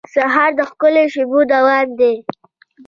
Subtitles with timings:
[0.13, 2.13] سهار د ښکلو شېبو دوام دی.